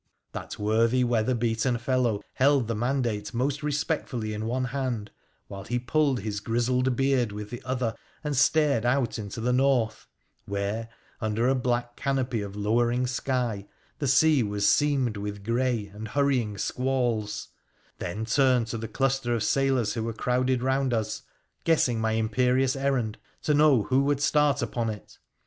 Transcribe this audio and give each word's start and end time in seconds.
That 0.31 0.57
worthy, 0.57 1.03
weather 1.03 1.35
beaten 1.35 1.77
fellow 1.77 2.23
held 2.33 2.67
the 2.67 2.73
mandate 2.73 3.35
most 3.35 3.61
respectfully 3.61 4.33
in 4.33 4.47
one 4.47 4.63
hand, 4.63 5.11
while 5.47 5.63
he 5.63 5.77
pulled 5.77 6.21
his 6.21 6.39
grizzled 6.39 6.95
beard 6.95 7.31
with 7.31 7.51
the 7.51 7.61
other 7.63 7.95
and 8.23 8.35
stared 8.35 8.83
out 8.83 9.19
into 9.19 9.39
the 9.39 9.53
north, 9.53 10.07
where, 10.45 10.89
under 11.19 11.47
a 11.47 11.53
black 11.53 11.95
canopy 11.97 12.41
of 12.41 12.55
lowering 12.55 13.05
sky, 13.05 13.67
the 13.99 14.07
sea 14.07 14.41
was 14.41 14.67
seamed 14.67 15.17
with 15.17 15.43
grey 15.43 15.89
and 15.93 16.07
hurrying 16.07 16.57
squalls, 16.57 17.49
then 17.99 18.25
turned 18.25 18.65
to 18.69 18.79
the 18.79 18.87
cluster 18.87 19.35
of 19.35 19.43
sailors 19.43 19.93
who 19.93 20.03
were 20.03 20.13
crowded 20.13 20.63
round 20.63 20.95
us— 20.95 21.21
guessing 21.63 22.01
my 22.01 22.13
imperious 22.13 22.75
errand— 22.75 23.19
to 23.43 23.53
know 23.53 23.83
who 23.83 24.01
would 24.01 24.19
start 24.19 24.63
upon 24.63 24.89
it. 24.89 25.19